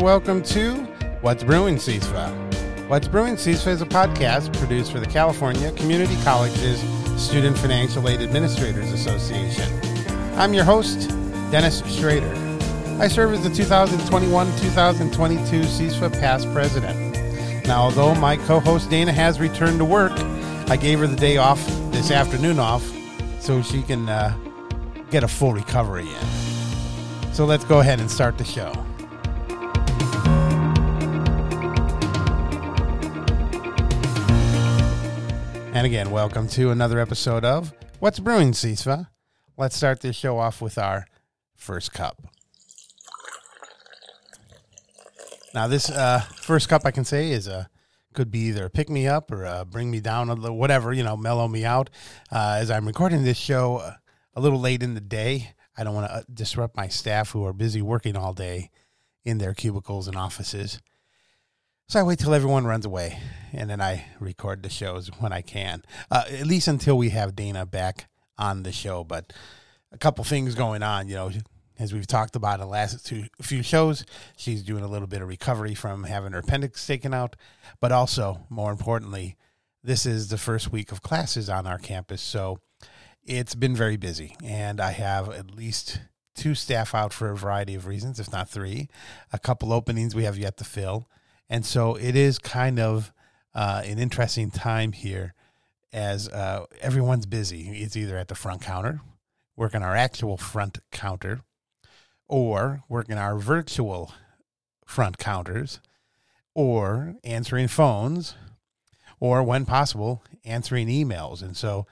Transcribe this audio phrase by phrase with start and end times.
[0.00, 0.76] and welcome to
[1.20, 2.88] What's Brewing CISFA.
[2.88, 6.80] What's Brewing CISFA is a podcast produced for the California Community Colleges
[7.22, 9.68] Student Financial Aid Administrators Association.
[10.36, 11.10] I'm your host,
[11.50, 12.32] Dennis Schrader.
[12.98, 17.66] I serve as the 2021-2022 CISFA past president.
[17.66, 20.18] Now, although my co-host Dana has returned to work,
[20.70, 22.90] I gave her the day off this afternoon off
[23.38, 24.34] so she can uh,
[25.10, 27.34] get a full recovery in.
[27.34, 28.72] So let's go ahead and start the show.
[35.72, 39.06] And again, welcome to another episode of What's Brewing, CISFA.
[39.56, 41.06] Let's start this show off with our
[41.54, 42.20] first cup.
[45.54, 47.70] Now, this uh, first cup I can say is a
[48.12, 51.16] could be either pick me up or bring me down a little, whatever you know,
[51.16, 51.88] mellow me out.
[52.32, 53.94] Uh, as I'm recording this show uh,
[54.34, 57.44] a little late in the day, I don't want to uh, disrupt my staff who
[57.46, 58.70] are busy working all day
[59.24, 60.80] in their cubicles and offices.
[61.90, 63.18] So I wait till everyone runs away,
[63.52, 65.82] and then I record the shows when I can.
[66.08, 69.02] Uh, at least until we have Dana back on the show.
[69.02, 69.32] But
[69.90, 71.32] a couple things going on, you know,
[71.80, 74.04] as we've talked about in the last two few shows,
[74.36, 77.34] she's doing a little bit of recovery from having her appendix taken out.
[77.80, 79.36] But also, more importantly,
[79.82, 82.60] this is the first week of classes on our campus, so
[83.24, 86.02] it's been very busy, and I have at least
[86.36, 88.88] two staff out for a variety of reasons, if not three.
[89.32, 91.08] A couple openings we have yet to fill
[91.50, 93.12] and so it is kind of
[93.54, 95.34] uh, an interesting time here
[95.92, 97.82] as uh, everyone's busy.
[97.82, 99.00] It's either at the front counter,
[99.56, 101.40] working our actual front counter,
[102.28, 104.14] or working our virtual
[104.86, 105.80] front counters,
[106.54, 108.36] or answering phones,
[109.18, 111.42] or when possible, answering emails.
[111.42, 111.84] And so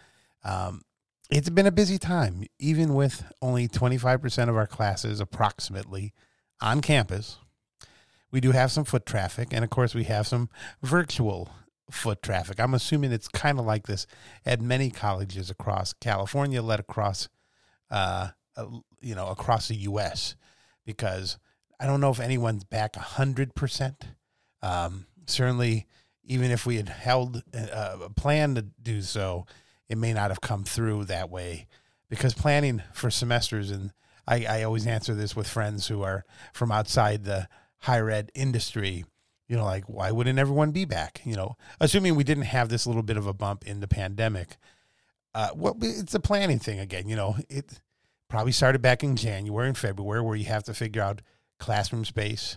[0.45, 0.83] um,
[1.31, 6.13] it's been a busy time, even with only 25% of our classes approximately
[6.61, 7.39] on campus
[8.31, 10.51] we do have some foot traffic, and of course, we have some
[10.83, 11.49] virtual
[11.91, 12.61] foot traffic.
[12.61, 14.07] I'm assuming it's kind of like this
[14.45, 17.29] at many colleges across California, let across,
[17.91, 18.29] uh,
[19.01, 20.37] you know, across the U.S.
[20.85, 21.39] Because
[21.81, 24.05] I don't know if anyone's back hundred um, percent.
[25.27, 25.87] Certainly,
[26.25, 29.47] even if we had held uh, a plan to do so,
[29.89, 31.67] it may not have come through that way.
[32.11, 33.93] Because planning for semesters, and
[34.27, 36.25] I, I always answer this with friends who are
[36.55, 37.49] from outside the
[37.81, 39.05] higher ed industry
[39.49, 41.57] you know like why wouldn't everyone be back you know?
[41.81, 44.57] Assuming we didn't have this little bit of a bump in the pandemic
[45.35, 47.37] uh well it's a planning thing again you know?
[47.49, 47.81] It
[48.29, 51.23] probably started back in january and february where you have to figure out
[51.59, 52.57] classroom space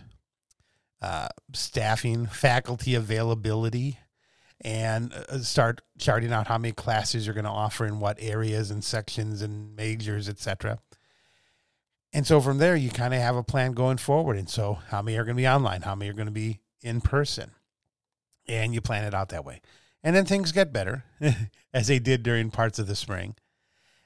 [1.02, 3.98] uh, staffing faculty availability
[4.60, 8.70] and uh, start charting out how many classes you're going to offer in what areas
[8.70, 10.78] and sections and majors etc
[12.12, 14.36] and so from there, you kind of have a plan going forward.
[14.36, 15.82] And so, how many are going to be online?
[15.82, 17.52] How many are going to be in person?
[18.46, 19.60] And you plan it out that way.
[20.02, 21.04] And then things get better,
[21.72, 23.36] as they did during parts of the spring.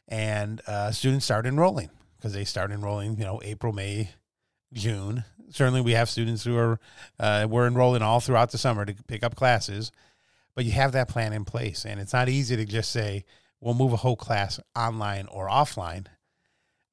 [0.06, 4.10] And uh, students start enrolling because they start enrolling, you know, April, May,
[4.72, 5.24] June.
[5.50, 6.78] Certainly, we have students who are
[7.18, 9.90] uh, we're enrolling all throughout the summer to pick up classes,
[10.54, 13.24] but you have that plan in place, and it's not easy to just say
[13.60, 16.06] we'll move a whole class online or offline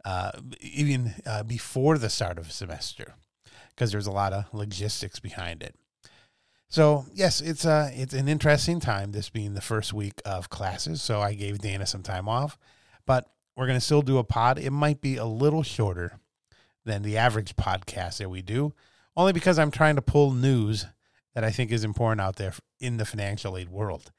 [0.05, 0.31] uh,
[0.61, 3.15] even uh, before the start of semester
[3.69, 5.75] because there's a lot of logistics behind it.
[6.69, 9.11] So yes, it's a uh, it's an interesting time.
[9.11, 12.57] This being the first week of classes, so I gave Dana some time off,
[13.05, 14.57] but we're gonna still do a pod.
[14.57, 16.19] It might be a little shorter
[16.83, 18.73] than the average podcast that we do,
[19.15, 20.87] only because I'm trying to pull news
[21.35, 24.11] that I think is important out there in the financial aid world.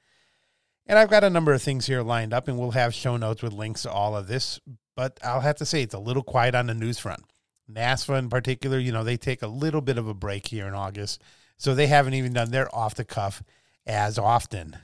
[0.86, 3.42] And I've got a number of things here lined up, and we'll have show notes
[3.42, 4.60] with links to all of this
[4.96, 7.22] but I'll have to say it's a little quiet on the news front.
[7.70, 10.74] NASFAA in particular, you know, they take a little bit of a break here in
[10.74, 11.22] August.
[11.56, 13.42] So they haven't even done their off the cuff
[13.86, 14.76] as often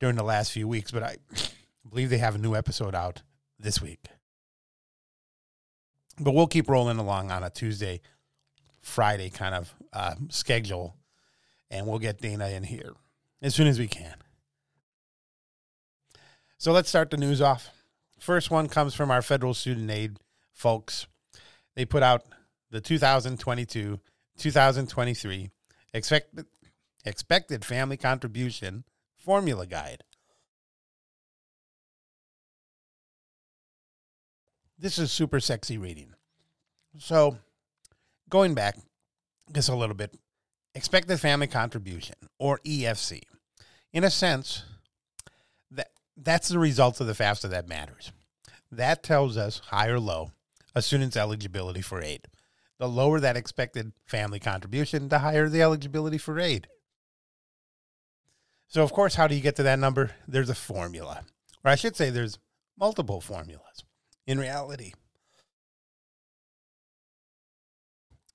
[0.00, 0.90] during the last few weeks.
[0.90, 1.16] But I
[1.88, 3.22] believe they have a new episode out
[3.58, 4.06] this week.
[6.18, 8.00] But we'll keep rolling along on a Tuesday,
[8.80, 10.96] Friday kind of uh, schedule.
[11.70, 12.94] And we'll get Dana in here
[13.42, 14.14] as soon as we can.
[16.56, 17.70] So let's start the news off.
[18.18, 20.18] First one comes from our federal student aid
[20.52, 21.06] folks.
[21.76, 22.22] They put out
[22.70, 24.00] the 2022
[24.38, 25.50] 2023
[25.92, 26.46] expected,
[27.04, 28.84] expected family contribution
[29.16, 30.04] formula guide.
[34.78, 36.14] This is super sexy reading.
[36.98, 37.38] So,
[38.28, 38.76] going back
[39.52, 40.16] just a little bit,
[40.74, 43.22] expected family contribution or EFC.
[43.92, 44.64] In a sense,
[46.20, 48.12] that's the result of the FAFSA that matters.
[48.70, 50.32] That tells us high or low
[50.74, 52.26] a student's eligibility for aid.
[52.78, 56.68] the lower that expected family contribution, the higher the eligibility for aid.
[58.68, 60.12] So, of course, how do you get to that number?
[60.26, 61.24] There's a formula,
[61.64, 62.38] or I should say, there's
[62.78, 63.84] multiple formulas.
[64.26, 64.92] In reality,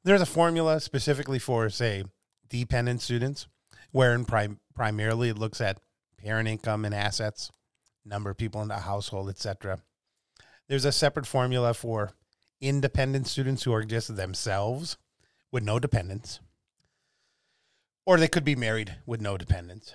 [0.04, 2.04] there's a formula specifically for, say,
[2.50, 3.48] dependent students,
[3.92, 5.80] wherein prim- primarily it looks at
[6.18, 7.52] parent income and assets,
[8.06, 9.80] number of people in the household, etc.
[10.68, 12.12] There's a separate formula for
[12.62, 14.98] independent students who are just themselves
[15.52, 16.40] with no dependents,
[18.06, 19.94] or they could be married with no dependents.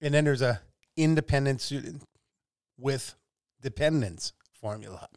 [0.00, 0.60] And then there's a
[0.96, 2.02] independent student
[2.78, 3.14] with
[3.60, 5.08] dependents formula.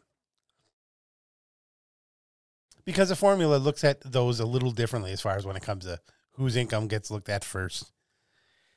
[2.84, 5.84] Because the formula looks at those a little differently as far as when it comes
[5.84, 6.00] to
[6.32, 7.92] whose income gets looked at first,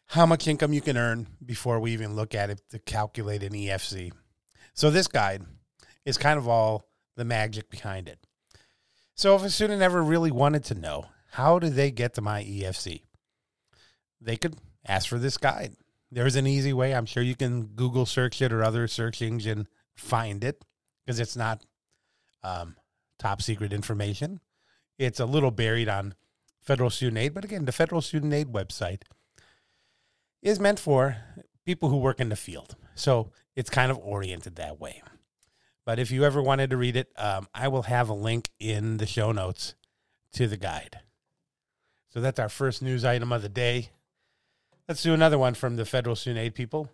[0.07, 3.53] how much income you can earn before we even look at it to calculate an
[3.53, 4.11] EFC.
[4.73, 5.43] So this guide
[6.05, 8.19] is kind of all the magic behind it.
[9.15, 12.43] So if a student ever really wanted to know how do they get to my
[12.43, 13.03] EFC,
[14.19, 15.75] they could ask for this guide.
[16.11, 16.93] There's an easy way.
[16.93, 20.63] I'm sure you can Google search it or other search engine find it
[21.05, 21.63] because it's not
[22.43, 22.75] um,
[23.19, 24.39] top secret information.
[24.97, 26.15] It's a little buried on
[26.61, 29.01] federal student aid, but again, the federal student aid website
[30.43, 31.17] is meant for
[31.65, 32.75] people who work in the field.
[32.95, 35.01] So it's kind of oriented that way.
[35.85, 38.97] But if you ever wanted to read it, um, I will have a link in
[38.97, 39.75] the show notes
[40.33, 40.99] to the guide.
[42.09, 43.89] So that's our first news item of the day.
[44.87, 46.89] Let's do another one from the federal student aid people.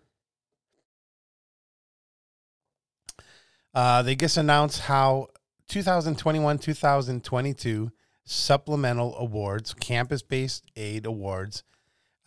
[3.73, 5.27] Uh, they just announced how
[5.67, 7.91] 2021 2022
[8.23, 11.63] supplemental awards, campus based aid awards,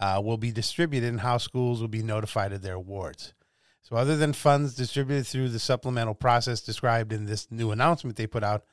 [0.02, 3.34] uh, will be distributed and how schools will be notified of their awards.
[3.82, 8.26] So, other than funds distributed through the supplemental process described in this new announcement they
[8.26, 8.64] put out,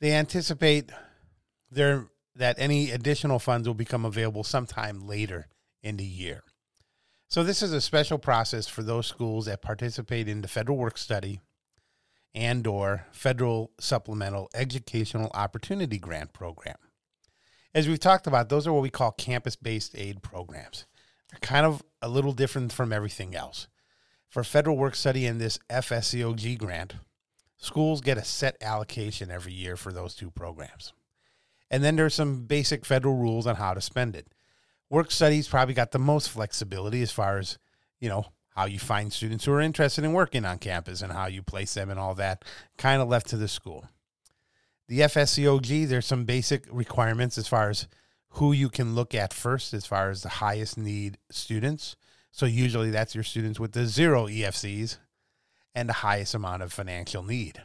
[0.00, 0.90] they anticipate
[1.70, 5.48] there that any additional funds will become available sometime later
[5.82, 6.42] in the year.
[7.28, 10.98] So, this is a special process for those schools that participate in the federal work
[10.98, 11.40] study
[12.34, 16.76] and or federal supplemental educational opportunity grant program
[17.78, 20.84] as we've talked about, those are what we call campus based aid programs.
[21.30, 23.68] They're kind of a little different from everything else.
[24.28, 26.96] For federal work study and this FSEOG grant,
[27.56, 30.92] schools get a set allocation every year for those two programs.
[31.70, 34.26] And then there's some basic federal rules on how to spend it.
[34.90, 37.58] Work studies probably got the most flexibility as far as,
[38.00, 38.26] you know,
[38.56, 41.74] how you find students who are interested in working on campus and how you place
[41.74, 42.44] them and all that,
[42.76, 43.86] kind of left to the school
[44.88, 47.86] the FSEOG, there's some basic requirements as far as
[48.30, 51.96] who you can look at first, as far as the highest need students.
[52.32, 54.98] So usually that's your students with the zero EFCs
[55.74, 57.62] and the highest amount of financial need.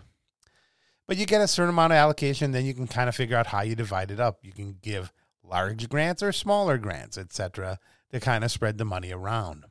[1.07, 3.47] But you get a certain amount of allocation, then you can kind of figure out
[3.47, 4.39] how you divide it up.
[4.41, 5.11] You can give
[5.43, 7.79] large grants or smaller grants, etc.,
[8.11, 9.65] to kind of spread the money around.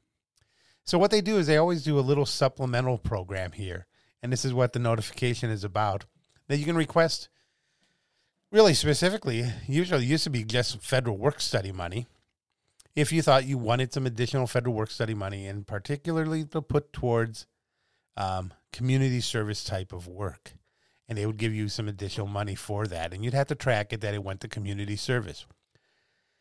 [0.84, 3.86] So what they do is they always do a little supplemental program here,
[4.22, 6.04] and this is what the notification is about.
[6.48, 7.28] That you can request
[8.52, 12.06] really specifically, usually used to be just federal work study money.
[12.94, 16.92] If you thought you wanted some additional federal work study money, and particularly to put
[16.92, 17.46] towards
[18.16, 20.52] um, community service type of work,
[21.08, 23.94] and they would give you some additional money for that, and you'd have to track
[23.94, 25.46] it that it went to community service.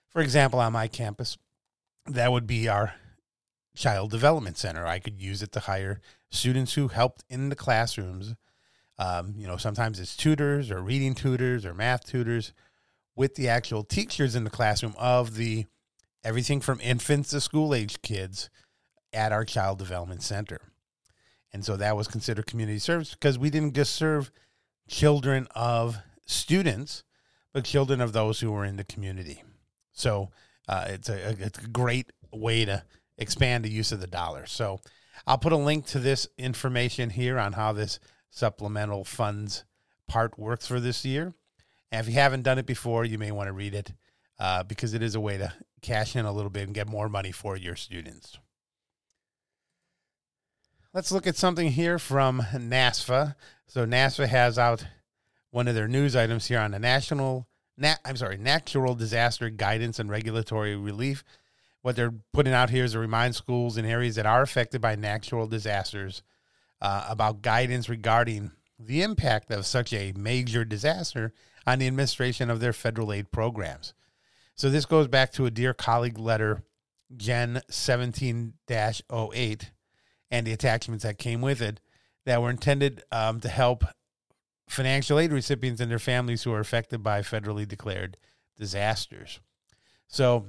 [0.09, 1.37] For example, on my campus,
[2.05, 2.95] that would be our
[3.73, 4.85] child development center.
[4.85, 8.35] I could use it to hire students who helped in the classrooms
[8.99, 12.53] um, you know, sometimes it's tutors or reading tutors or math tutors
[13.15, 15.65] with the actual teachers in the classroom of the
[16.23, 18.49] everything from infants to school age kids
[19.13, 20.59] at our child development center.
[21.53, 24.31] And so that was considered community service because we didn't just serve
[24.87, 27.03] children of students,
[27.53, 29.43] but children of those who were in the community.
[29.91, 30.29] So
[30.69, 32.83] uh, it's, a, it's a great way to
[33.17, 34.45] expand the use of the dollar.
[34.45, 34.79] So
[35.27, 37.99] I'll put a link to this information here on how this
[38.31, 39.65] supplemental funds
[40.07, 41.33] part works for this year.
[41.91, 43.93] And if you haven't done it before, you may want to read it
[44.39, 47.09] uh, because it is a way to cash in a little bit and get more
[47.09, 48.39] money for your students.
[50.93, 53.35] Let's look at something here from NASFAA.
[53.67, 54.85] So NASFAA has out
[55.51, 57.47] one of their news items here on the national,
[57.77, 61.23] nat, I'm sorry, natural disaster guidance and regulatory relief.
[61.81, 64.95] What they're putting out here is to remind schools in areas that are affected by
[64.95, 66.23] natural disasters
[66.81, 71.33] uh, about guidance regarding the impact of such a major disaster
[71.67, 73.93] on the administration of their federal aid programs.
[74.55, 76.63] So this goes back to a Dear Colleague letter,
[77.15, 79.71] Gen 17 08,
[80.31, 81.79] and the attachments that came with it
[82.25, 83.83] that were intended um, to help
[84.67, 88.17] financial aid recipients and their families who are affected by federally declared
[88.57, 89.39] disasters.
[90.07, 90.47] So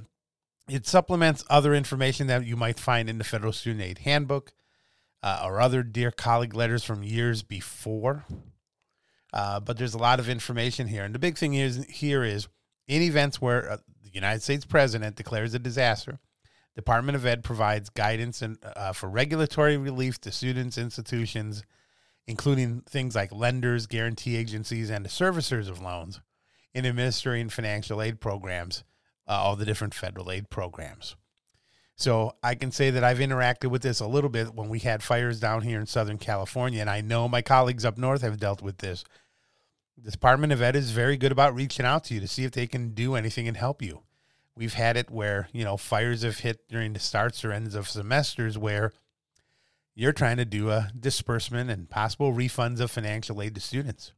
[0.69, 4.53] it supplements other information that you might find in the Federal Student Aid Handbook
[5.23, 8.25] uh, or other Dear Colleague letters from years before.
[9.33, 11.05] Uh, but there's a lot of information here.
[11.05, 12.49] And the big thing is here is
[12.87, 16.19] in events where uh, the United States president declares a disaster,
[16.75, 21.64] Department of Ed provides guidance and uh, for regulatory relief to students, institutions,
[22.26, 26.21] including things like lenders, guarantee agencies, and the servicers of loans
[26.75, 28.85] in administering financial aid programs,
[29.29, 31.17] uh, all the different federal aid programs.
[31.97, 35.03] So I can say that I've interacted with this a little bit when we had
[35.03, 38.63] fires down here in Southern California, and I know my colleagues up north have dealt
[38.63, 39.05] with this.
[39.97, 42.53] The Department of Ed is very good about reaching out to you to see if
[42.53, 44.03] they can do anything and help you.
[44.57, 47.89] We've had it where, you know, fires have hit during the starts or ends of
[47.89, 48.93] semesters where
[49.95, 54.13] you're trying to do a disbursement and possible refunds of financial aid to students.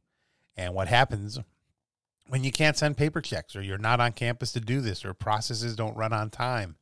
[0.57, 1.39] And what happens
[2.27, 5.13] when you can't send paper checks or you're not on campus to do this or
[5.13, 6.77] processes don't run on time?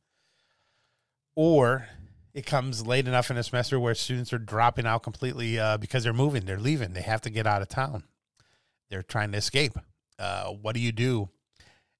[1.36, 1.88] Or
[2.32, 6.04] it comes late enough in a semester where students are dropping out completely uh, because
[6.04, 8.04] they're moving, they're leaving, they have to get out of town,
[8.90, 9.78] they're trying to escape.
[10.18, 11.28] Uh, what do you do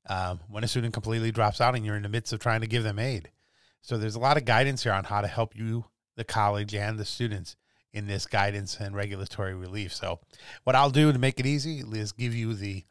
[0.08, 2.66] um, when a student completely drops out and you're in the midst of trying to
[2.66, 3.30] give them aid?
[3.82, 5.86] So there's a lot of guidance here on how to help you
[6.16, 7.56] the college and the students
[7.92, 9.94] in this guidance and regulatory relief.
[9.94, 10.20] So,
[10.64, 12.84] what I'll do to make it easy is give you the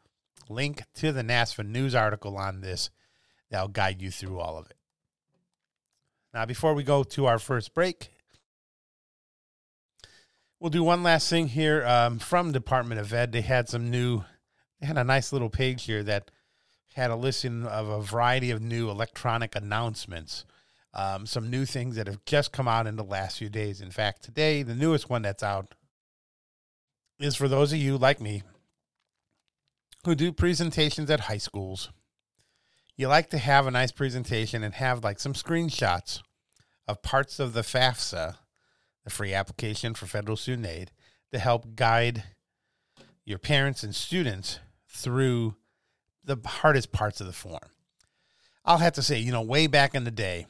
[0.48, 2.90] link to the NASFAA news article on this
[3.50, 4.76] that'll guide you through all of it.
[6.34, 8.10] Now, before we go to our first break,
[10.60, 13.32] we'll do one last thing here um, from Department of Ed.
[13.32, 14.24] They had some new,
[14.80, 16.30] they had a nice little page here that
[16.94, 20.44] had a listing of a variety of new electronic announcements
[20.94, 23.80] um, some new things that have just come out in the last few days.
[23.80, 25.74] In fact, today, the newest one that's out
[27.18, 28.42] is for those of you like me
[30.04, 31.90] who do presentations at high schools.
[32.96, 36.20] You like to have a nice presentation and have like some screenshots
[36.86, 38.36] of parts of the FAFSA,
[39.02, 40.90] the free application for federal student aid,
[41.32, 42.24] to help guide
[43.24, 45.56] your parents and students through
[46.22, 47.70] the hardest parts of the form.
[48.64, 50.46] I'll have to say, you know, way back in the day,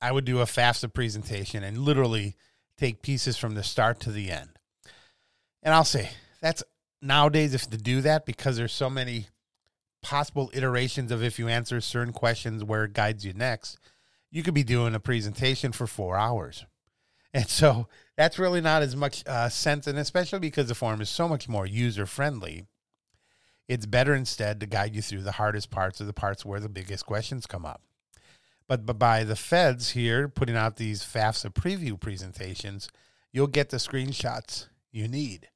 [0.00, 2.36] I would do a FAFSA presentation and literally
[2.76, 4.50] take pieces from the start to the end.
[5.62, 6.10] And I'll say
[6.40, 6.62] that's
[7.00, 9.28] nowadays if to do that because there's so many
[10.02, 13.78] possible iterations of if you answer certain questions where it guides you next,
[14.30, 16.64] you could be doing a presentation for four hours.
[17.34, 21.08] And so that's really not as much uh, sense, and especially because the form is
[21.08, 22.66] so much more user friendly.
[23.66, 26.68] It's better instead to guide you through the hardest parts of the parts where the
[26.68, 27.80] biggest questions come up.
[28.68, 32.90] But, but by the feds here putting out these FAFSA preview presentations,
[33.32, 35.48] you'll get the screenshots you need.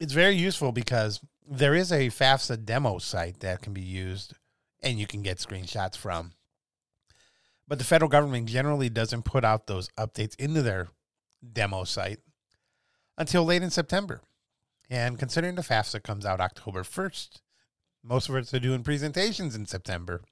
[0.00, 4.32] It's very useful because there is a FAFSA demo site that can be used
[4.82, 6.32] and you can get screenshots from.
[7.68, 10.88] But the federal government generally doesn't put out those updates into their
[11.52, 12.20] demo site
[13.18, 14.22] until late in September.
[14.88, 17.42] And considering the FAFSA comes out October 1st,
[18.02, 20.22] most of us are doing presentations in September.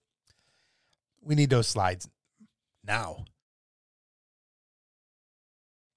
[1.21, 2.09] We need those slides
[2.83, 3.27] now.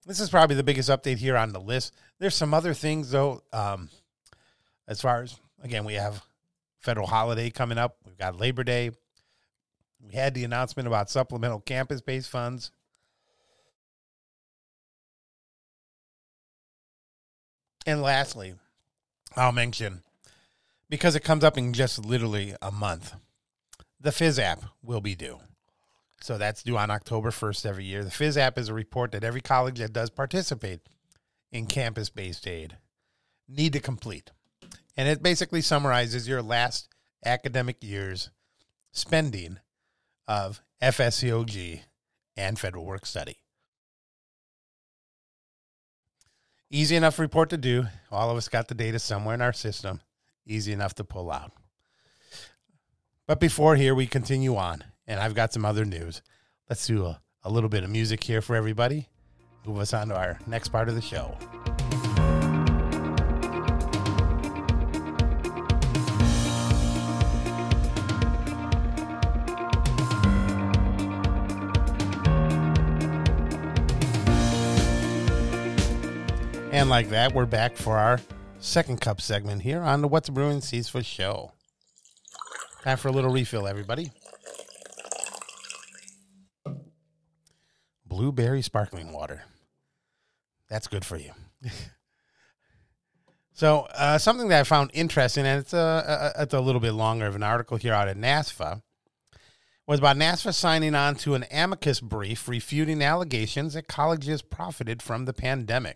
[0.06, 1.94] This is probably the biggest update here on the list.
[2.20, 3.44] There's some other things though.
[3.54, 3.90] Um,
[4.88, 6.24] as far as again, we have
[6.80, 7.98] federal holiday coming up.
[8.06, 8.92] We've got Labor Day.
[10.04, 12.72] We had the announcement about supplemental campus-based funds.
[17.86, 18.56] And lastly,
[19.36, 20.02] I'll mention
[20.90, 23.14] because it comes up in just literally a month.
[24.00, 25.40] The FISAP will be due.
[26.22, 28.04] So that's due on October 1st every year.
[28.04, 30.82] The FISAP is a report that every college that does participate
[31.52, 32.78] in campus based aid
[33.50, 34.32] need to complete.
[34.96, 36.90] And it basically summarizes your last
[37.26, 38.30] academic year's
[38.92, 39.58] spending
[40.28, 41.82] of FSEOG
[42.38, 43.38] and federal work study.
[46.70, 47.88] Easy enough report to do.
[48.12, 50.02] All of us got the data somewhere in our system
[50.46, 51.52] easy enough to pull out.
[53.28, 56.22] But before here, we continue on, and I've got some other news.
[56.70, 59.10] Let's do a, a little bit of music here for everybody.
[59.66, 61.38] Move us on to our next part of the show.
[76.72, 78.22] And like that, we're back for our
[78.60, 81.52] second cup segment here on the What's Brewing CISFA show.
[82.84, 84.10] Time for a little refill, everybody.
[88.12, 89.44] Blueberry sparkling water.
[90.70, 91.32] That's good for you.
[93.54, 96.92] so, uh, something that I found interesting, and it's a, a, it's a little bit
[96.92, 98.82] longer of an article here out at NASFAA,
[99.88, 105.24] was about NASFAA signing on to an amicus brief refuting allegations that colleges profited from
[105.24, 105.96] the pandemic.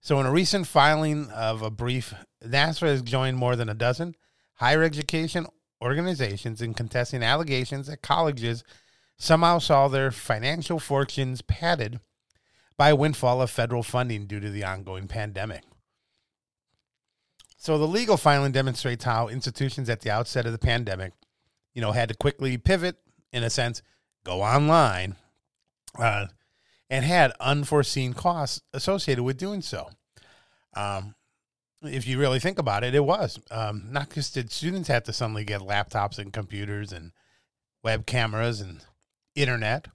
[0.00, 4.14] So, in a recent filing of a brief, NASFAA has joined more than a dozen
[4.54, 5.46] higher education
[5.84, 8.64] organizations in contesting allegations that colleges
[9.20, 12.00] somehow saw their financial fortunes padded
[12.78, 15.62] by a windfall of federal funding due to the ongoing pandemic.
[17.58, 21.12] So the legal filing demonstrates how institutions at the outset of the pandemic,
[21.74, 22.96] you know, had to quickly pivot,
[23.30, 23.82] in a sense,
[24.24, 25.16] go online,
[25.98, 26.28] uh,
[26.88, 29.90] and had unforeseen costs associated with doing so.
[30.74, 31.14] Um,
[31.82, 35.12] if you really think about it, it was um, not just did students have to
[35.12, 37.12] suddenly get laptops and computers and
[37.82, 38.82] web cameras and
[39.42, 39.88] internet.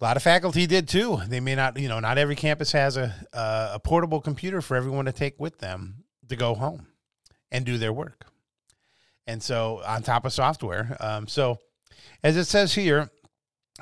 [0.00, 1.20] A lot of faculty did too.
[1.26, 4.76] They may not, you know, not every campus has a, a, a portable computer for
[4.76, 6.86] everyone to take with them to go home
[7.50, 8.26] and do their work.
[9.26, 10.96] And so, on top of software.
[11.00, 11.58] Um, so,
[12.22, 13.10] as it says here,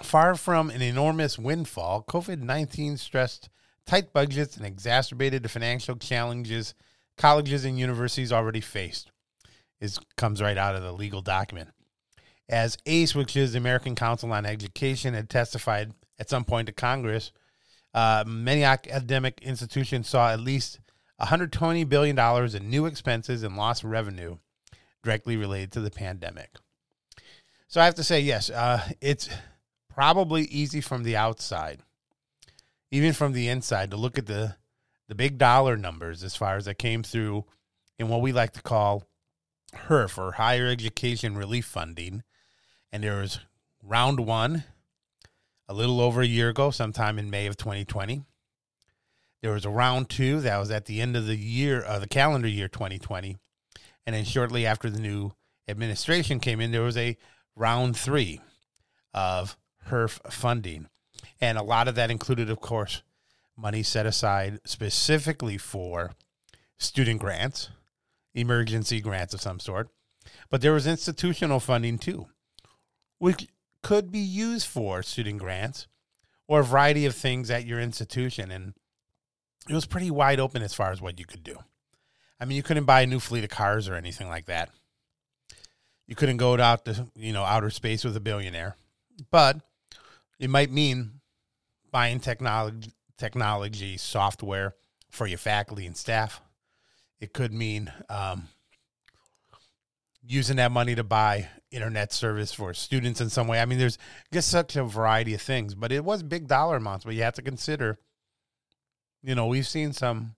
[0.02, 3.48] far from an enormous windfall, COVID 19 stressed
[3.84, 6.74] tight budgets and exacerbated the financial challenges
[7.16, 9.10] colleges and universities already faced.
[9.80, 11.70] It comes right out of the legal document.
[12.48, 16.72] As ACE, which is the American Council on Education, had testified at some point to
[16.72, 17.32] Congress,
[17.94, 20.80] uh, many academic institutions saw at least
[21.20, 22.18] $120 billion
[22.56, 24.36] in new expenses and lost revenue
[25.02, 26.56] directly related to the pandemic.
[27.68, 29.28] So I have to say, yes, uh, it's
[29.88, 31.80] probably easy from the outside,
[32.90, 34.56] even from the inside, to look at the
[35.06, 37.44] the big dollar numbers as far as that came through
[37.98, 39.04] in what we like to call
[39.88, 42.22] HEERF or Higher Education Relief Funding,
[42.94, 43.40] and there was
[43.82, 44.62] round one
[45.68, 48.22] a little over a year ago, sometime in May of 2020.
[49.42, 52.06] There was a round two that was at the end of the year, uh, the
[52.06, 53.36] calendar year 2020.
[54.06, 55.32] And then shortly after the new
[55.66, 57.16] administration came in, there was a
[57.56, 58.40] round three
[59.12, 59.56] of
[59.88, 60.86] HEERF funding.
[61.40, 63.02] And a lot of that included, of course,
[63.56, 66.12] money set aside specifically for
[66.78, 67.70] student grants,
[68.34, 69.88] emergency grants of some sort.
[70.48, 72.28] But there was institutional funding too,
[73.18, 73.48] which
[73.82, 75.86] could be used for student grants
[76.48, 78.50] or a variety of things at your institution.
[78.50, 78.74] And
[79.68, 81.58] it was pretty wide open as far as what you could do.
[82.40, 84.70] I mean, you couldn't buy a new fleet of cars or anything like that.
[86.06, 88.76] You couldn't go out to, you know, outer space with a billionaire.
[89.30, 89.60] But
[90.38, 91.20] it might mean
[91.90, 94.74] buying technology technology software
[95.08, 96.40] for your faculty and staff.
[97.20, 98.48] It could mean um,
[100.26, 103.60] using that money to buy internet service for students in some way.
[103.60, 103.98] I mean, there's
[104.32, 107.04] just such a variety of things, but it was big dollar amounts.
[107.04, 107.98] But you have to consider,
[109.22, 110.36] you know, we've seen some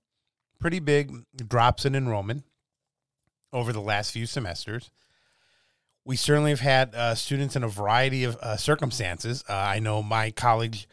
[0.59, 2.45] pretty big drops in enrollment
[3.53, 4.91] over the last few semesters.
[6.05, 9.45] We certainly have had uh, students in a variety of uh, circumstances.
[9.49, 10.89] Uh, I know my college,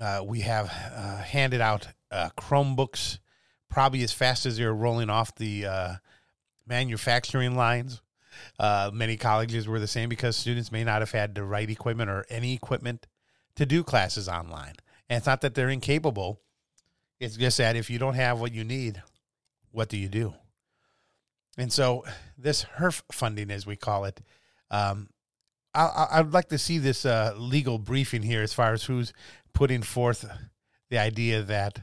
[0.00, 3.18] uh, we have uh, handed out uh, Chromebooks
[3.68, 5.98] probably as fast as they're rolling off the
[6.66, 8.02] manufacturing lines.
[8.58, 12.10] Uh, many colleges were the same because students may not have had the right equipment
[12.10, 13.06] or any equipment
[13.56, 14.74] to do classes online.
[15.08, 16.40] And it's not that they're incapable,
[17.18, 19.02] it's just that if you don't have what you need,
[19.72, 20.34] what do you do?
[21.58, 22.04] And so,
[22.38, 24.20] this HEERF funding, as we call it,
[24.70, 25.10] um,
[25.74, 29.12] I, would like to see this uh, legal briefing here as far as who's
[29.52, 30.28] putting forth
[30.88, 31.80] the idea that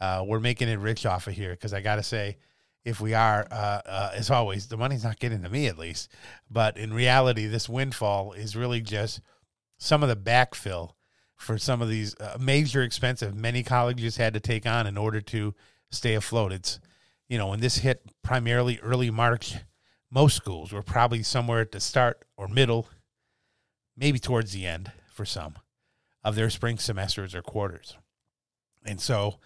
[0.00, 1.50] uh, we're making it rich off of here.
[1.50, 2.38] Because I got to say,
[2.84, 6.10] if we are, uh, uh, as always, the money's not getting to me at least.
[6.50, 9.20] But in reality, this windfall is really just
[9.78, 10.92] some of the backfill
[11.36, 15.20] for some of these uh, major expensive many colleges had to take on in order
[15.20, 15.54] to
[15.90, 16.52] stay afloat.
[16.52, 16.80] It's,
[17.28, 19.56] you know, when this hit primarily early March,
[20.10, 22.88] most schools were probably somewhere at the start or middle,
[23.96, 25.54] maybe towards the end for some
[26.22, 27.96] of their spring semesters or quarters.
[28.84, 29.38] And so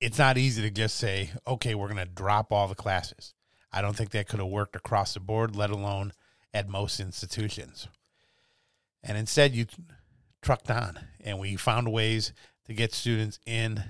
[0.00, 3.34] it's not easy to just say, okay, we're going to drop all the classes.
[3.72, 6.12] I don't think that could have worked across the board, let alone
[6.52, 7.88] at most institutions.
[9.02, 9.66] And instead, you
[10.42, 12.32] trucked on, and we found ways
[12.66, 13.82] to get students in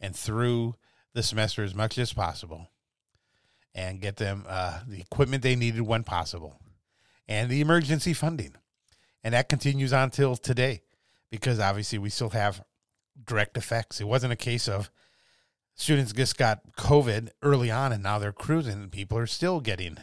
[0.00, 0.76] and through
[1.12, 2.70] the semester as much as possible
[3.74, 6.56] and get them uh, the equipment they needed when possible
[7.28, 8.54] and the emergency funding.
[9.22, 10.82] And that continues on till today
[11.30, 12.64] because obviously we still have
[13.24, 14.00] direct effects.
[14.00, 14.90] It wasn't a case of,
[15.80, 19.96] students just got COVID early on and now they're cruising and people are still getting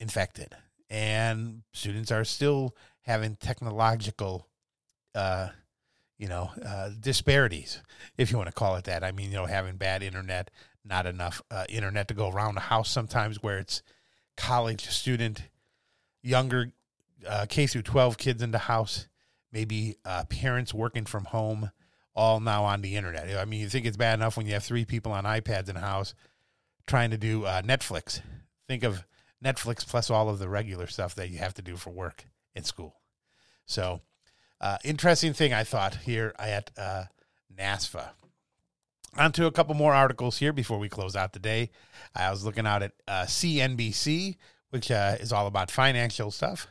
[0.00, 0.56] infected.
[0.88, 4.48] And students are still having technological,
[5.14, 5.48] uh,
[6.16, 7.82] you know, uh, disparities,
[8.16, 9.04] if you want to call it that.
[9.04, 10.50] I mean, you know, having bad internet,
[10.86, 13.82] not enough uh, internet to go around the house sometimes where it's
[14.38, 15.42] college student,
[16.22, 16.72] younger
[17.28, 19.06] uh, K through 12 kids in the house,
[19.52, 21.72] maybe uh, parents working from home,
[22.14, 23.36] all now on the internet.
[23.36, 25.74] I mean, you think it's bad enough when you have three people on iPads in
[25.74, 26.14] the house
[26.86, 28.20] trying to do uh, Netflix.
[28.66, 29.04] Think of
[29.44, 32.64] Netflix plus all of the regular stuff that you have to do for work in
[32.64, 32.96] school.
[33.66, 34.00] So,
[34.60, 37.04] uh, interesting thing I thought here at uh,
[37.56, 38.08] NASFAA.
[39.16, 41.70] On to a couple more articles here before we close out the day.
[42.14, 44.36] I was looking out at uh, CNBC,
[44.70, 46.66] which uh, is all about financial stuff.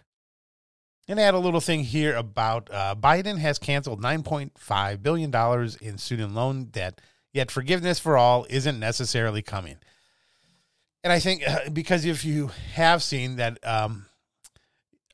[1.07, 5.33] And had a little thing here about uh, Biden has canceled $9.5 billion
[5.79, 6.99] in student loan debt,
[7.31, 9.77] yet forgiveness for all isn't necessarily coming.
[11.03, 14.07] And I think uh, because if you have seen that um,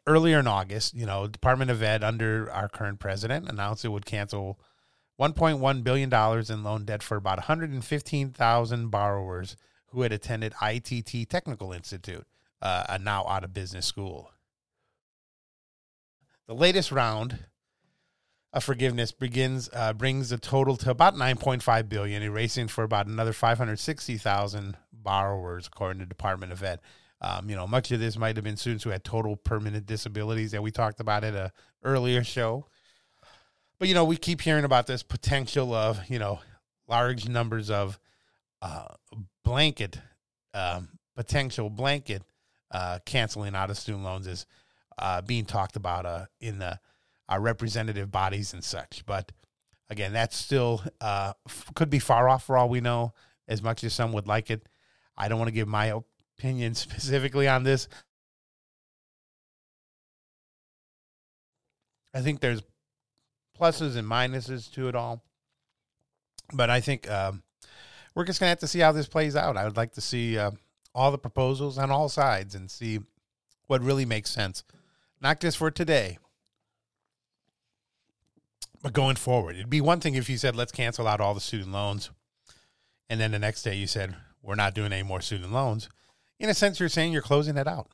[0.07, 4.07] earlier in August, you know, Department of Ed under our current president announced it would
[4.07, 4.59] cancel
[5.19, 9.55] $1.1 billion in loan debt for about 115,000 borrowers
[9.87, 12.25] who had attended ITT Technical Institute,
[12.63, 14.31] uh, a now out of business school.
[16.47, 17.39] The latest round
[18.51, 23.33] of forgiveness begins uh, brings the total to about 9.5 billion, erasing for about another
[23.33, 26.79] 560,000 borrowers, according to Department of Ed.
[27.21, 30.51] Um, you know, much of this might have been students who had total permanent disabilities
[30.51, 31.51] that we talked about at a
[31.83, 32.67] earlier show.
[33.79, 36.39] But you know, we keep hearing about this potential of you know
[36.87, 37.97] large numbers of
[38.61, 38.87] uh,
[39.43, 39.99] blanket
[40.53, 42.21] um, potential blanket
[42.71, 44.45] uh, canceling out of student loans is
[44.97, 46.79] uh, being talked about uh, in the
[47.29, 49.03] our operative bodies and such.
[49.05, 49.31] But
[49.89, 53.13] again, that's still uh, f- could be far off for all we know.
[53.47, 54.67] As much as some would like it,
[55.17, 55.93] I don't want to give my
[56.37, 57.87] opinion specifically on this.
[62.13, 62.61] I think there's
[63.59, 65.23] pluses and minuses to it all,
[66.53, 67.41] but I think um,
[68.13, 69.57] we're just gonna have to see how this plays out.
[69.57, 70.51] I would like to see uh,
[70.93, 72.99] all the proposals on all sides and see
[73.67, 74.63] what really makes sense
[75.23, 76.19] not just for today,
[78.83, 79.55] but going forward.
[79.55, 82.11] It'd be one thing if you said, let's cancel out all the student loans.
[83.09, 85.87] And then the next day you said, we're not doing any more student loans.
[86.39, 87.87] In a sense, you're saying you're closing it out.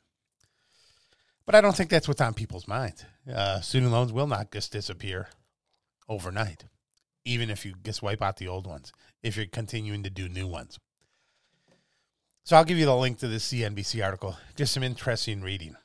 [1.45, 3.05] But I don't think that's what's on people's minds.
[3.31, 5.29] Uh, student loans will not just disappear
[6.07, 6.65] overnight,
[7.25, 10.47] even if you just wipe out the old ones, if you're continuing to do new
[10.47, 10.79] ones.
[12.43, 14.37] So I'll give you the link to the CNBC article.
[14.55, 15.75] Just some interesting reading.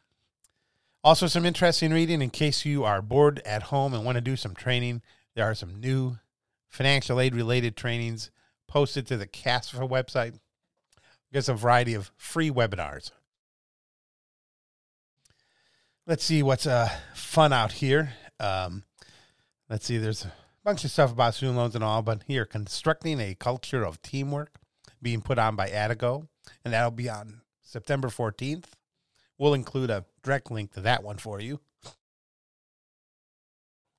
[1.05, 4.37] Also, some interesting reading in case you are bored at home and want to do
[4.37, 5.03] some training.
[5.35, 6.17] There are some new
[6.71, 8.31] financial aid related trainings
[8.67, 10.39] posted to the CASFAA website.
[11.31, 13.11] There's a variety of free webinars.
[16.07, 18.15] Let's see what's uh, fun out here.
[18.41, 18.85] Um,
[19.69, 20.33] let's see, there's a
[20.65, 24.55] bunch of stuff about student loans and all, but here, constructing a culture of teamwork
[25.03, 26.29] being put on by Adigo,
[26.65, 28.65] and that'll be on September 14th.
[29.39, 31.61] We'll include a direct link to that one for you.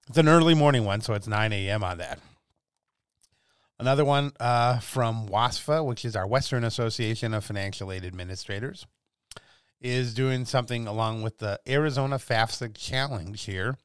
[0.07, 1.83] It's an early morning one, so it's 9 a.m.
[1.83, 2.19] on that.
[3.79, 8.85] Another one uh, from WASFAA, which is our Western Association of Financial Aid Administrators,
[9.81, 13.77] is doing something along with the Arizona FAFSA Challenge here.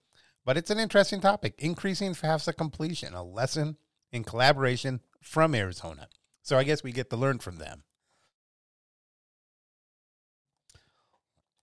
[0.44, 3.76] But it's an interesting topic increasing FAFSA completion, a lesson
[4.12, 6.08] in collaboration from Arizona.
[6.42, 7.82] So I guess we get to learn from them.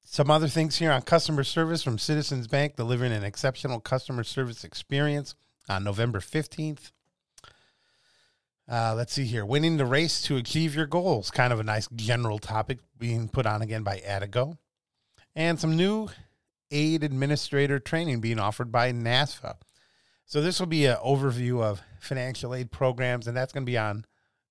[0.10, 4.64] Some other things here on customer service from Citizens Bank, delivering an exceptional customer service
[4.64, 5.36] experience
[5.68, 6.92] on November 15th.
[8.72, 9.46] Uh, let's see here.
[9.46, 11.30] Winning the race to achieve your goals.
[11.30, 14.58] Kind of a nice general topic being put on again by Adigo.
[15.36, 16.08] And some new
[16.72, 19.56] aid administrator training being offered by NASFAA.
[20.26, 23.78] So this will be an overview of financial aid programs, and that's going to be
[23.78, 24.06] on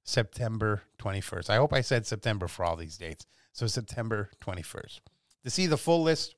[0.04, 1.48] September 21st.
[1.48, 3.26] I hope I said September for all these dates.
[3.52, 5.00] So September 21st.
[5.46, 6.34] To see the full list,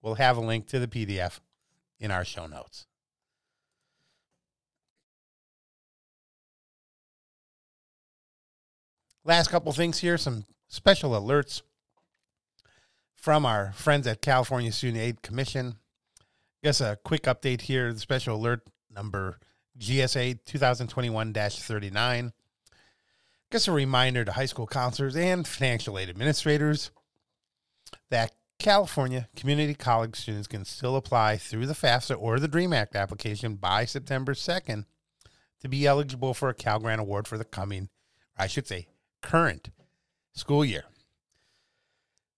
[0.00, 1.40] we'll have a link to the PDF
[2.00, 2.86] in our show notes.
[9.26, 11.60] Last couple things here, some special alerts
[13.14, 15.74] from our friends at California Student Aid Commission.
[16.64, 17.92] Guess a quick update here.
[17.92, 19.38] The special alert number
[19.78, 22.32] GSA 2021 39.
[23.50, 26.90] Guess a reminder to high school counselors and financial aid administrators
[28.08, 32.96] that California community college students can still apply through the FAFSA or the DREAM Act
[32.96, 34.84] application by September 2nd
[35.60, 37.88] to be eligible for a Cal Grant Award for the coming,
[38.36, 38.88] I should say,
[39.22, 39.70] current
[40.32, 40.84] school year.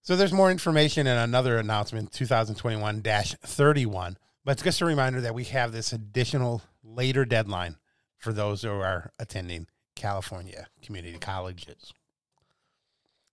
[0.02, 4.16] So there's more information in another announcement, 2021 31.
[4.44, 7.76] But it's just a reminder that we have this additional later deadline
[8.16, 11.92] for those who are attending California community colleges.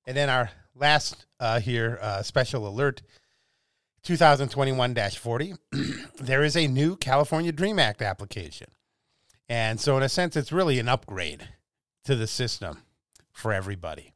[0.05, 3.01] And then our last uh, here uh, special alert
[4.03, 5.53] 2021 40.
[6.19, 8.67] there is a new California DREAM Act application.
[9.49, 11.49] And so, in a sense, it's really an upgrade
[12.05, 12.83] to the system
[13.31, 14.13] for everybody.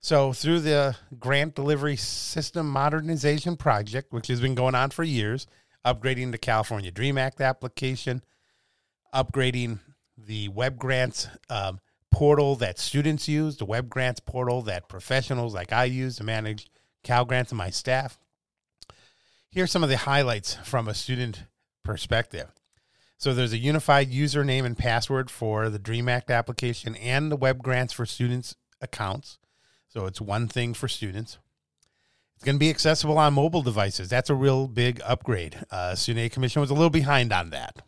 [0.00, 5.46] So, through the Grant Delivery System Modernization Project, which has been going on for years,
[5.84, 8.22] upgrading the California DREAM Act application,
[9.14, 9.80] upgrading
[10.16, 15.72] the web grants um, portal that students use, the web grants portal that professionals like
[15.72, 16.68] I use to manage
[17.02, 18.18] Cal Grants and my staff.
[19.50, 21.44] Here's some of the highlights from a student
[21.84, 22.48] perspective.
[23.16, 27.62] So there's a unified username and password for the DREAM Act application and the web
[27.62, 29.38] grants for students accounts.
[29.88, 31.38] So it's one thing for students.
[32.36, 34.08] It's going to be accessible on mobile devices.
[34.08, 35.66] That's a real big upgrade.
[35.70, 37.82] Uh, Student Commission was a little behind on that.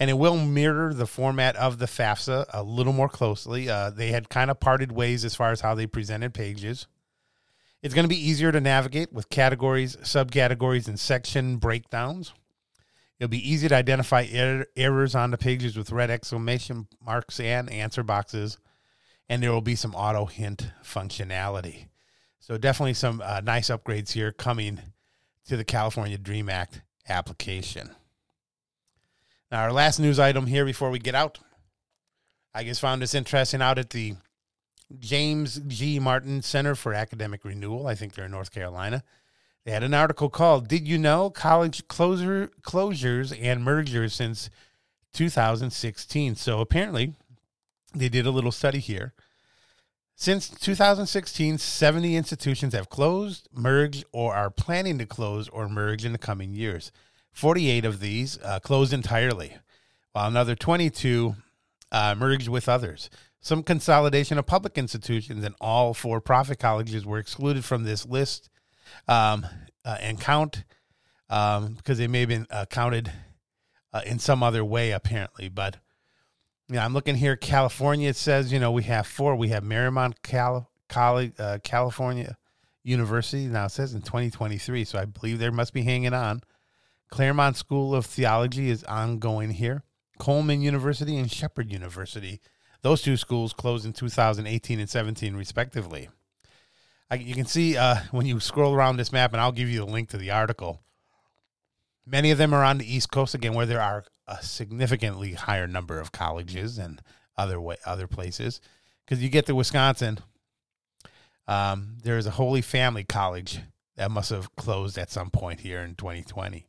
[0.00, 3.68] And it will mirror the format of the FAFSA a little more closely.
[3.68, 6.88] Uh, they had kind of parted ways as far as how they presented pages.
[7.82, 12.32] It's going to be easier to navigate with categories, subcategories, and section breakdowns.
[13.20, 17.70] It'll be easy to identify er- errors on the pages with red exclamation marks and
[17.70, 18.58] answer boxes,
[19.28, 21.86] and there will be some auto hint functionality.
[22.40, 24.80] So definitely some uh, nice upgrades here coming
[25.46, 27.90] to the California Dream Act application.
[29.54, 31.38] Now, our last news item here before we get out,
[32.52, 34.16] I just found this interesting out at the
[34.98, 36.00] James G.
[36.00, 37.86] Martin Center for Academic Renewal.
[37.86, 39.04] I think they're in North Carolina.
[39.64, 44.50] They had an article called "Did You Know College Closure Closures and Mergers Since
[45.12, 47.14] 2016?" So apparently,
[47.94, 49.14] they did a little study here
[50.16, 56.10] since 2016, 70 institutions have closed, merged, or are planning to close or merge in
[56.10, 56.90] the coming years.
[57.34, 59.56] 48 of these uh, closed entirely,
[60.12, 61.34] while another 22
[61.92, 63.10] uh, merged with others.
[63.40, 68.48] Some consolidation of public institutions and all for profit colleges were excluded from this list
[69.08, 69.44] um,
[69.84, 70.64] uh, and count
[71.28, 73.12] um, because they may have been uh, counted
[73.92, 75.48] uh, in some other way, apparently.
[75.48, 75.76] But
[76.68, 77.36] yeah, I'm looking here.
[77.36, 78.08] California.
[78.08, 79.36] It says you know we have four.
[79.36, 82.36] We have Marymount Cal- College, uh, California
[82.84, 83.46] University.
[83.46, 86.42] Now it says in 2023, so I believe they must be hanging on.
[87.14, 89.84] Claremont School of Theology is ongoing here.
[90.18, 92.40] Coleman University and Shepherd University.
[92.82, 96.08] Those two schools closed in 2018 and 17, respectively.
[97.08, 99.78] I, you can see uh, when you scroll around this map, and I'll give you
[99.78, 100.82] the link to the article.
[102.04, 105.68] Many of them are on the East Coast again, where there are a significantly higher
[105.68, 107.00] number of colleges and
[107.38, 108.60] other way, other places.
[109.04, 110.18] Because you get to Wisconsin,
[111.46, 113.60] um, there is a Holy Family College
[113.94, 116.66] that must have closed at some point here in 2020,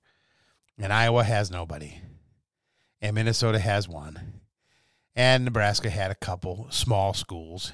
[0.77, 2.01] and Iowa has nobody,
[3.01, 4.41] and Minnesota has one,
[5.15, 7.71] and Nebraska had a couple small schools.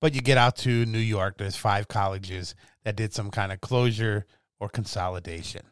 [0.00, 3.60] But you get out to New York, there's five colleges that did some kind of
[3.60, 4.26] closure
[4.60, 5.62] or consolidation.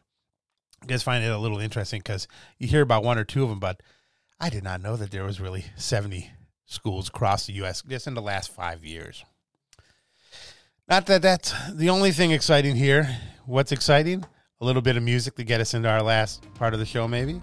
[0.81, 3.49] I just find it a little interesting because you hear about one or two of
[3.49, 3.81] them, but
[4.39, 6.31] I did not know that there was really 70
[6.65, 7.81] schools across the U.S.
[7.83, 9.23] just in the last five years.
[10.87, 13.17] Not that that's the only thing exciting here.
[13.45, 14.25] What's exciting?
[14.65, 17.07] A little bit of music to get us into our last part of the show,
[17.07, 17.39] maybe.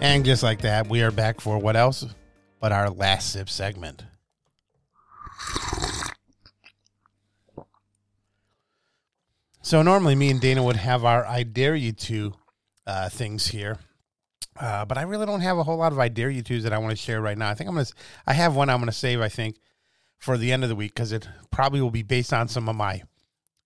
[0.00, 2.06] And just like that, we are back for what else
[2.60, 4.04] but our last sip segment.
[9.62, 12.34] So normally me and Dana would have our I dare you to
[12.84, 13.78] uh, things here.
[14.60, 16.72] Uh, but I really don't have a whole lot of I dare you tos that
[16.72, 17.48] I want to share right now.
[17.48, 17.86] I think I'm gonna.
[18.26, 19.20] I have one I'm gonna save.
[19.20, 19.56] I think
[20.18, 22.76] for the end of the week because it probably will be based on some of
[22.76, 23.02] my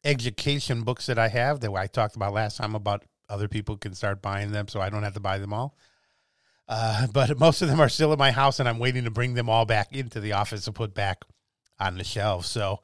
[0.05, 3.95] education books that I have that I talked about last time about other people can
[3.95, 5.77] start buying them, so I don't have to buy them all.
[6.69, 9.35] Uh, but most of them are still in my house, and I'm waiting to bring
[9.35, 11.23] them all back into the office to put back
[11.81, 12.49] on the shelves.
[12.49, 12.81] So,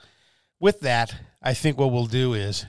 [0.59, 2.67] with that, I think what we'll do is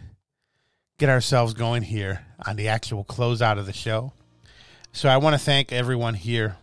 [0.98, 4.14] get ourselves going here on the actual closeout of the show.
[4.92, 6.58] So, I want to thank everyone here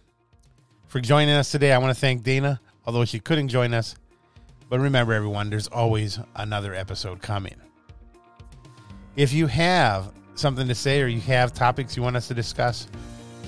[0.87, 1.73] for joining us today.
[1.73, 3.95] I want to thank Dana, although she couldn't join us.
[4.69, 7.57] But remember, everyone, there's always another episode coming.
[9.17, 12.87] If you have something to say or you have topics you want us to discuss,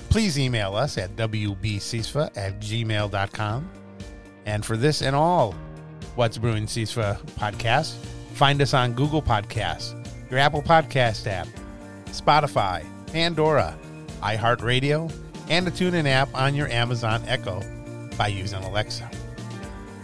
[0.09, 3.69] please email us at wbcisfa at gmail.com.
[4.45, 5.55] And for this and all
[6.15, 7.95] What's Brewing CISFA podcast,
[8.33, 11.47] find us on Google Podcasts, your Apple Podcast app,
[12.05, 13.77] Spotify, Pandora,
[14.21, 15.11] iHeartRadio,
[15.49, 17.61] and the TuneIn app on your Amazon Echo
[18.17, 19.09] by using Alexa.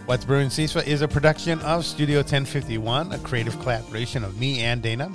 [0.05, 4.81] What's Brewing CISFA is a production of Studio 1051, a creative collaboration of me and
[4.81, 5.11] Dana.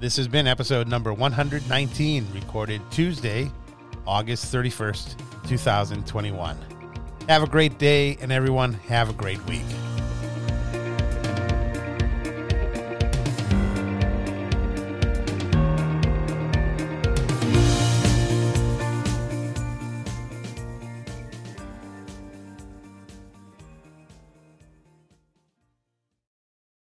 [0.00, 3.50] This has been episode number 119, recorded Tuesday,
[4.06, 5.16] August 31st,
[5.48, 6.58] 2021.
[7.28, 9.62] Have a great day, and everyone, have a great week.